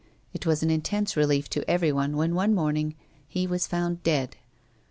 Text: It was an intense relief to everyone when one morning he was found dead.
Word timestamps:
It 0.33 0.47
was 0.47 0.63
an 0.63 0.71
intense 0.71 1.15
relief 1.15 1.47
to 1.51 1.69
everyone 1.69 2.17
when 2.17 2.33
one 2.33 2.55
morning 2.55 2.95
he 3.27 3.45
was 3.45 3.67
found 3.67 4.01
dead. 4.01 4.35